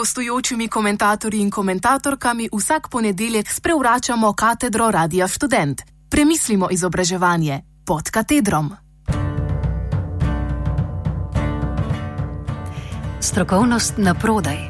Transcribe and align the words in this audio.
gostujočimi 0.00 0.68
komentatorji 0.68 1.40
in 1.40 1.50
komentatorkami 1.50 2.48
vsak 2.52 2.88
ponedeljek 2.88 3.50
sprevračamo 3.50 4.32
katedro 4.32 4.90
Radia 4.90 5.28
Student. 5.28 5.82
Premislimo 6.10 6.68
izobraževanje 6.70 7.60
pod 7.86 8.10
katedrom. 8.10 8.70
Strokovnost 13.20 13.94
na 13.96 14.14
prodaj. 14.14 14.69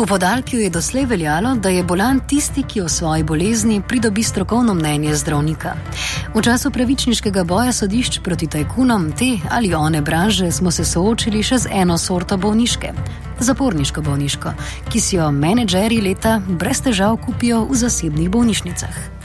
V 0.00 0.06
podaljku 0.06 0.56
je 0.56 0.70
doslej 0.70 1.04
veljalo, 1.04 1.54
da 1.54 1.68
je 1.68 1.82
bolan 1.84 2.20
tisti, 2.28 2.62
ki 2.62 2.80
o 2.80 2.88
svoji 2.88 3.22
bolezni 3.22 3.82
pridobi 3.88 4.22
strokovno 4.22 4.74
mnenje 4.74 5.14
zdravnika. 5.14 5.74
V 6.34 6.42
času 6.42 6.70
pravičniškega 6.70 7.44
boja 7.44 7.72
sodišč 7.72 8.20
proti 8.24 8.46
tajkunom 8.46 9.12
te 9.12 9.36
ali 9.50 9.74
one 9.74 10.00
branže 10.00 10.50
smo 10.52 10.70
se 10.70 10.84
soočili 10.84 11.42
še 11.42 11.58
z 11.58 11.68
eno 11.72 11.98
sorto 11.98 12.36
bolniške, 12.36 12.92
zaporniško 13.40 14.00
bolniško, 14.00 14.56
ki 14.88 15.00
si 15.00 15.16
jo 15.16 15.30
menedžeri 15.30 16.00
leta 16.00 16.40
brez 16.48 16.80
težav 16.80 17.20
kupijo 17.20 17.66
v 17.68 17.76
zasebnih 17.84 18.30
bolnišnicah. 18.30 19.19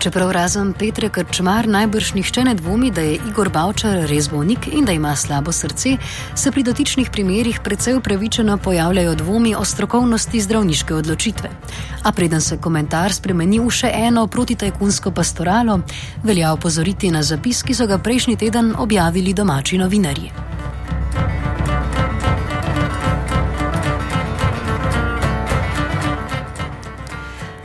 Čeprav 0.00 0.30
razen 0.32 0.72
Petra 0.72 1.08
Krčmar 1.12 1.66
najbrž 1.68 2.14
nihče 2.14 2.44
ne 2.44 2.54
dvomi, 2.54 2.88
da 2.90 3.00
je 3.04 3.18
Igor 3.28 3.50
Bavčar 3.52 4.06
res 4.08 4.30
bolnik 4.32 4.64
in 4.72 4.84
da 4.88 4.92
ima 4.96 5.12
slabo 5.16 5.52
srce, 5.52 5.96
se 6.34 6.50
pri 6.50 6.62
dotičnih 6.62 7.10
primerjih 7.12 7.60
precej 7.64 7.98
upravičeno 7.98 8.56
pojavljajo 8.58 9.14
dvomi 9.14 9.54
o 9.54 9.64
strokovnosti 9.64 10.40
zdravniške 10.40 10.94
odločitve. 10.94 11.50
A 12.02 12.12
preden 12.12 12.40
se 12.40 12.56
komentar 12.56 13.12
spremeni 13.12 13.60
v 13.60 13.68
še 13.70 13.90
eno 13.92 14.24
protitajkunsko 14.26 15.12
pastoralo, 15.12 15.82
velja 16.24 16.54
opozoriti 16.56 17.10
na 17.10 17.22
zapis, 17.22 17.60
ki 17.62 17.76
so 17.76 17.86
ga 17.86 17.98
prejšnji 17.98 18.36
teden 18.36 18.72
objavili 18.78 19.36
domači 19.36 19.78
novinarji. 19.78 20.59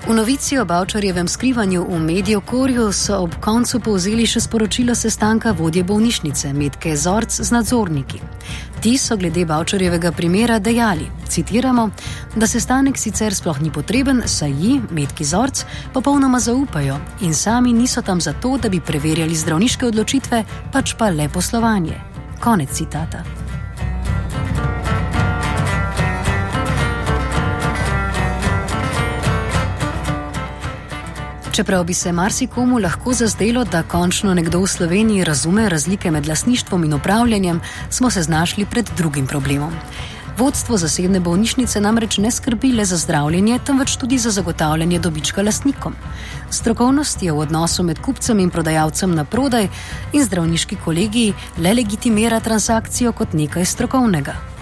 V 0.07 0.13
novici 0.13 0.57
o 0.57 0.65
Bavčarjevem 0.65 1.27
skrivanju 1.27 1.85
v 1.89 1.99
medijev 1.99 2.41
Korju 2.41 2.91
so 2.93 3.17
ob 3.23 3.31
koncu 3.41 3.79
povzeli 3.79 4.27
še 4.29 4.37
sporočilo 4.39 4.93
sestanka 4.95 5.49
vodje 5.51 5.81
bolnišnice 5.83 6.51
Medke 6.53 6.93
Zorc 6.93 7.33
z 7.33 7.49
nadzorniki. 7.51 8.19
Ti 8.85 8.91
so 9.01 9.17
glede 9.17 9.47
Bavčarjevega 9.49 10.11
primera 10.11 10.59
dejali, 10.59 11.07
citiramo, 11.29 11.87
da 12.35 12.45
sestanek 12.47 13.01
sicer 13.01 13.33
sploh 13.33 13.57
ni 13.61 13.71
potreben, 13.73 14.21
saj 14.29 14.53
ji, 14.53 14.75
Medki 14.91 15.25
Zorc, 15.25 15.63
popolnoma 15.93 16.39
zaupajo 16.39 16.99
in 17.21 17.33
sami 17.33 17.73
niso 17.73 18.01
tam 18.05 18.21
zato, 18.21 18.59
da 18.61 18.69
bi 18.69 18.79
preverjali 18.79 19.33
zdravniške 19.35 19.89
odločitve, 19.89 20.43
pač 20.71 20.93
pa 20.99 21.09
le 21.09 21.29
poslovanje. 21.33 21.97
Konec 22.45 22.69
citata. 22.69 23.44
Čeprav 31.55 31.83
bi 31.83 31.93
se 31.93 32.11
marsikomu 32.11 32.79
lahko 32.79 33.13
zazdelo, 33.13 33.63
da 33.63 33.83
končno 33.83 34.33
nekdo 34.33 34.59
v 34.59 34.67
Sloveniji 34.67 35.23
razume 35.23 35.69
razlike 35.69 36.09
med 36.11 36.27
lasništvom 36.27 36.83
in 36.83 36.93
upravljanjem, 36.93 37.61
smo 37.89 38.09
se 38.09 38.21
znašli 38.21 38.65
pred 38.65 38.89
drugim 38.97 39.27
problemom. 39.27 39.71
Vodstvo 40.37 40.77
zasebne 40.77 41.19
bolnišnice 41.19 41.81
namreč 41.81 42.17
ne 42.17 42.31
skrbi 42.31 42.73
le 42.73 42.85
za 42.85 42.97
zdravljenje, 42.97 43.59
temveč 43.65 43.95
tudi 43.95 44.17
za 44.17 44.31
zagotavljanje 44.31 44.99
dobička 44.99 45.41
lastnikom. 45.41 45.95
Strokovnost 46.49 47.23
je 47.23 47.31
v 47.31 47.39
odnosu 47.39 47.83
med 47.83 47.99
kupcem 47.99 48.39
in 48.39 48.49
prodajalcem 48.49 49.15
na 49.15 49.23
prodaj 49.23 49.69
in 50.13 50.25
zdravniški 50.25 50.75
kolegiji 50.75 51.33
le 51.57 51.73
legitimira 51.73 52.39
transakcijo 52.39 53.11
kot 53.11 53.33
nekaj 53.33 53.65
strokovnega. 53.65 54.54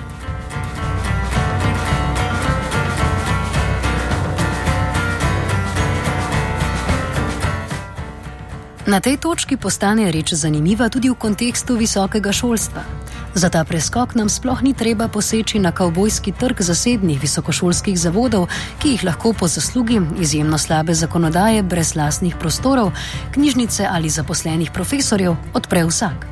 Na 8.83 8.99
tej 8.99 9.15
točki 9.15 9.55
postane 9.55 10.11
reč 10.11 10.33
zanimiva 10.35 10.89
tudi 10.91 11.07
v 11.07 11.15
kontekstu 11.15 11.79
visokega 11.79 12.35
šolstva. 12.35 12.83
Za 13.31 13.47
ta 13.49 13.63
preskok 13.63 14.11
nam 14.15 14.27
sploh 14.29 14.59
ni 14.59 14.73
treba 14.75 15.07
poseči 15.07 15.59
na 15.59 15.71
kavbojski 15.71 16.35
trg 16.35 16.59
zasebnih 16.59 17.15
visokošolskih 17.21 17.95
zavodov, 17.95 18.51
ki 18.83 18.89
jih 18.89 19.05
lahko 19.07 19.31
po 19.33 19.47
zaslugi 19.47 20.01
izjemno 20.19 20.57
slabe 20.57 20.93
zakonodaje, 20.93 21.63
brez 21.63 21.95
lastnih 21.95 22.35
prostorov, 22.35 22.91
knjižnice 23.31 23.87
ali 23.87 24.09
zaposlenih 24.09 24.71
profesorjev 24.71 25.35
odpre 25.53 25.85
vsak. 25.87 26.27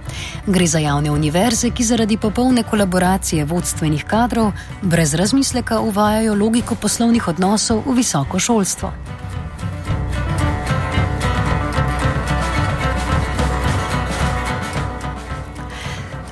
Gre 0.48 0.68
za 0.68 0.84
javne 0.84 1.12
univerze, 1.12 1.72
ki 1.72 1.88
zaradi 1.88 2.18
popolne 2.18 2.68
kolaboracije 2.68 3.46
vodstvenih 3.46 4.04
kadrov 4.04 4.52
brez 4.82 5.14
razmisleka 5.14 5.80
uvajajo 5.80 6.36
logiko 6.36 6.76
poslovnih 6.76 7.28
odnosov 7.28 7.84
v 7.88 7.96
visoko 8.04 8.40
šolstvo. 8.40 8.92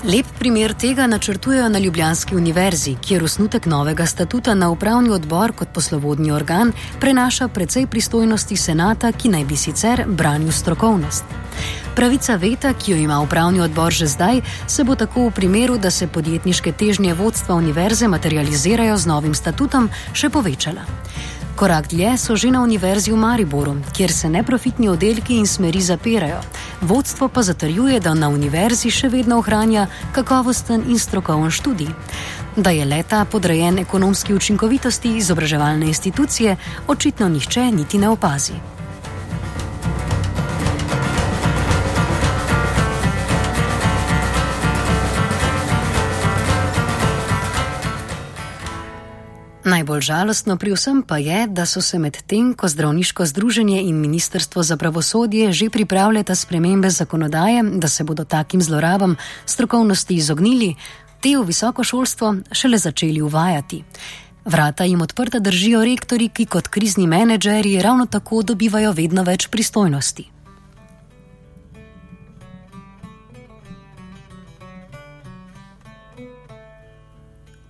Lep 0.04 0.26
primer 0.40 0.74
tega 0.74 1.08
načrtujejo 1.08 1.70
na 1.70 1.80
Ljubljanski 1.80 2.36
univerzi, 2.36 2.96
kjer 3.02 3.24
osnutek 3.24 3.66
novega 3.66 4.06
statuta 4.06 4.54
na 4.54 4.70
upravni 4.70 5.10
odbor 5.10 5.52
kot 5.52 5.68
poslovodni 5.74 6.32
organ 6.32 6.72
prenaša 7.00 7.48
precej 7.48 7.88
pristojnosti 7.88 8.58
senata, 8.58 9.12
ki 9.12 9.30
naj 9.30 9.44
bi 9.46 9.58
sicer 9.58 10.04
branil 10.08 10.52
strokovnost. 10.52 11.24
Pravica 11.96 12.36
veta, 12.36 12.74
ki 12.74 12.92
jo 12.92 12.98
ima 12.98 13.20
upravni 13.20 13.62
odbor 13.62 13.92
že 13.94 14.08
zdaj, 14.08 14.42
se 14.68 14.84
bo 14.84 14.96
tako 14.96 15.28
v 15.28 15.32
primeru, 15.32 15.78
da 15.78 15.92
se 15.92 16.08
podjetniške 16.08 16.72
težnje 16.72 17.14
vodstva 17.14 17.56
univerze 17.56 18.08
materializirajo 18.08 18.98
z 18.98 19.06
novim 19.06 19.36
statutom, 19.36 19.90
še 20.14 20.30
povečala. 20.30 20.88
Korak 21.60 21.92
dlje 21.92 22.16
so 22.18 22.40
že 22.40 22.56
na 22.56 22.64
Univerzi 22.64 23.12
v 23.12 23.20
Mariboru, 23.20 23.76
kjer 23.92 24.12
se 24.16 24.30
neprofitni 24.32 24.88
oddelki 24.88 25.36
in 25.36 25.48
smeri 25.48 25.82
zapirajo. 25.82 26.40
Vodstvo 26.82 27.28
pa 27.28 27.44
zatrjuje, 27.44 28.00
da 28.00 28.14
na 28.16 28.30
univerzi 28.32 28.88
še 28.88 29.10
vedno 29.12 29.42
ohranja 29.44 29.90
kakovosten 30.16 30.88
in 30.88 30.96
strokoven 30.96 31.52
študij. 31.52 31.92
Da 32.56 32.72
je 32.72 32.88
leta 32.88 33.26
podrejen 33.26 33.84
ekonomski 33.84 34.34
učinkovitosti 34.34 35.18
izobraževalne 35.20 35.92
institucije, 35.92 36.56
očitno 36.88 37.28
nihče 37.28 37.72
niti 37.72 38.00
ne 38.00 38.10
opazi. 38.10 38.79
Najbolj 49.80 50.02
žalostno 50.12 50.58
pri 50.60 50.74
vsem 50.76 50.98
pa 51.08 51.18
je, 51.24 51.48
da 51.48 51.64
so 51.64 51.80
se 51.80 51.96
med 52.00 52.18
tem, 52.28 52.52
ko 52.54 52.68
zdravniško 52.68 53.26
združenje 53.26 53.80
in 53.88 53.96
Ministrstvo 53.96 54.64
za 54.64 54.76
pravosodje 54.78 55.54
že 55.56 55.70
pripravljata 55.70 56.36
spremembe 56.36 56.90
zakonodaje, 56.90 57.64
da 57.64 57.88
se 57.88 58.04
bodo 58.04 58.26
takim 58.26 58.62
zlorabam 58.62 59.16
strokovnosti 59.46 60.16
izognili, 60.16 60.76
te 61.24 61.38
v 61.38 61.46
visoko 61.48 61.84
šolstvo 61.84 62.36
šele 62.52 62.78
začeli 62.78 63.22
uvajati. 63.22 63.84
Vrata 64.46 64.84
jim 64.84 65.02
odprta 65.02 65.40
držijo 65.40 65.86
rektori, 65.86 66.28
ki 66.28 66.46
kot 66.46 66.68
krizni 66.68 67.08
menedžeri 67.08 67.80
ravno 67.82 68.06
tako 68.06 68.44
dobivajo 68.44 68.92
vedno 68.92 69.24
več 69.24 69.48
pristojnosti. 69.48 70.39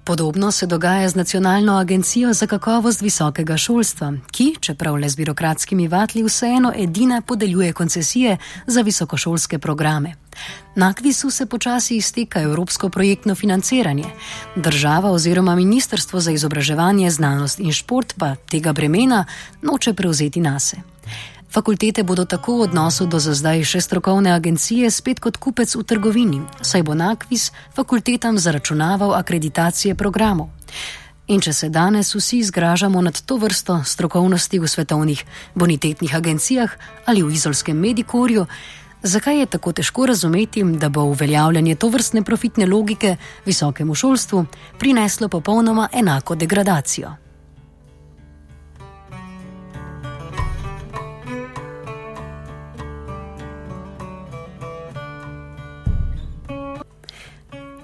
Podobno 0.09 0.51
se 0.51 0.65
dogaja 0.65 1.09
z 1.09 1.15
Nacionalno 1.15 1.77
agencijo 1.77 2.33
za 2.33 2.47
kakovost 2.47 3.01
visokega 3.01 3.57
šolstva, 3.57 4.13
ki, 4.31 4.55
čeprav 4.59 4.95
le 4.97 5.09
z 5.09 5.15
birokratskimi 5.15 5.87
vatli, 5.87 6.23
vseeno 6.23 6.71
edina 6.75 7.21
podeljuje 7.21 7.73
koncesije 7.73 8.37
za 8.67 8.81
visokošolske 8.81 9.59
programe. 9.59 10.15
Na 10.75 10.93
kvisu 10.93 11.29
se 11.29 11.45
počasi 11.45 11.95
izteka 11.95 12.41
evropsko 12.41 12.89
projektno 12.89 13.35
financiranje. 13.35 14.05
Država 14.55 15.11
oziroma 15.11 15.55
Ministrstvo 15.55 16.19
za 16.19 16.31
izobraževanje, 16.31 17.09
znanost 17.09 17.59
in 17.59 17.71
šport 17.71 18.13
pa 18.17 18.35
tega 18.35 18.73
bremena 18.73 19.25
noče 19.61 19.93
prevzeti 19.93 20.41
nase. 20.41 20.77
Fakultete 21.49 22.03
bodo 22.03 22.25
tako 22.25 22.57
v 22.57 22.61
odnosu 22.61 23.05
do 23.09 23.17
za 23.19 23.33
zdaj 23.33 23.63
še 23.65 23.81
strokovne 23.81 24.29
agencije 24.29 24.85
spet 24.93 25.17
kot 25.17 25.37
kupec 25.41 25.73
v 25.73 25.81
trgovini, 25.81 26.41
saj 26.61 26.83
bo 26.85 26.93
nakvis 26.93 27.49
fakultetam 27.73 28.37
zaračunaval 28.37 29.17
akreditacije 29.17 29.95
programov. 29.97 30.53
In 31.33 31.41
če 31.41 31.53
se 31.53 31.69
danes 31.73 32.13
vsi 32.13 32.43
zgražamo 32.45 33.01
nad 33.01 33.17
to 33.17 33.37
vrsto 33.41 33.81
strokovnosti 33.85 34.59
v 34.61 34.69
svetovnih 34.69 35.23
bonitetnih 35.55 36.13
agencijah 36.15 36.69
ali 37.05 37.25
v 37.25 37.33
izolskem 37.33 37.77
medikorju, 37.77 38.45
zakaj 39.01 39.39
je 39.39 39.45
tako 39.45 39.73
težko 39.73 40.05
razumeti, 40.05 40.61
da 40.63 40.89
bo 40.89 41.09
uveljavljanje 41.09 41.75
to 41.75 41.89
vrstne 41.89 42.21
profitne 42.21 42.69
logike 42.69 43.15
visokemu 43.45 43.95
šolstvu 43.95 44.45
prineslo 44.77 45.29
popolnoma 45.29 45.89
enako 45.93 46.35
degradacijo? 46.35 47.28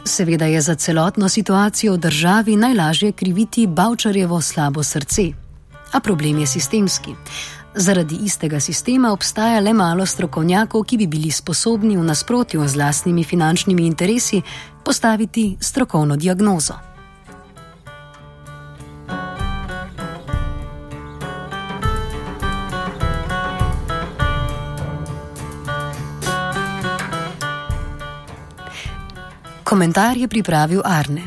Seveda 0.08 0.46
je 0.46 0.62
za 0.62 0.76
celotno 0.76 1.30
situacijo 1.30 1.94
v 1.94 1.98
državi 1.98 2.56
najlažje 2.56 3.12
kriviti 3.12 3.68
Bavčarjevo 3.68 4.42
slabo 4.42 4.84
srce. 4.84 5.22
A 5.92 6.00
problem 6.00 6.40
je 6.40 6.48
sistemski. 6.48 7.12
Zaradi 7.76 8.16
istega 8.16 8.60
sistema 8.60 9.12
obstaja 9.12 9.60
le 9.60 9.74
malo 9.74 10.06
strokovnjakov, 10.06 10.84
ki 10.84 10.98
bi 10.98 11.08
bili 11.08 11.32
sposobni 11.32 11.98
v 11.98 12.04
nasprotju 12.04 12.68
z 12.68 12.76
lastnimi 12.76 13.24
finančnimi 13.24 13.88
interesi 13.88 14.42
postaviti 14.84 15.58
strokovno 15.60 16.16
diagnozo. 16.16 16.95
Komentar 29.66 30.18
je 30.18 30.28
pripravil 30.28 30.82
Arne. 30.86 31.22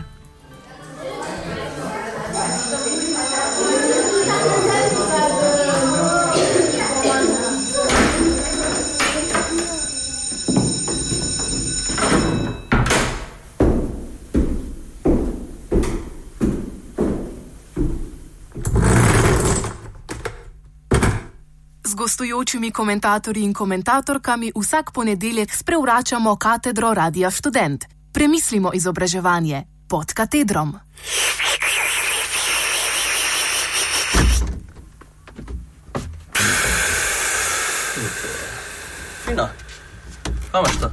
Gostujočimi 21.98 22.70
komentatorji 22.70 23.42
in 23.42 23.52
komentatorkami 23.52 24.52
vsak 24.54 24.92
ponedeljek 24.94 25.52
sprevračamo 25.52 26.36
katedro 26.36 26.94
Radia 26.94 27.30
Student. 27.30 27.97
Premislimo 28.12 28.70
izobraževanje 28.74 29.64
pod 29.88 30.12
katedrom. 30.12 30.78
Fino. 39.24 39.48
Kaj 40.52 40.60
imaš 40.60 40.76
to? 40.80 40.90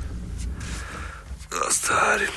Stari. 1.72 2.28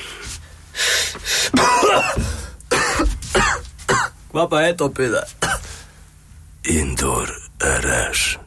Kva 4.31 4.49
pa 4.49 4.61
je 4.61 4.77
to 4.77 4.93
pida? 4.93 5.23
Indor 6.63 7.29
reš. 7.59 8.38